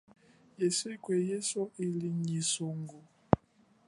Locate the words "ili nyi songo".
1.83-2.99